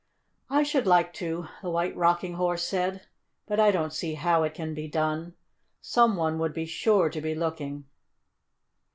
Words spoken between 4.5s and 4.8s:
can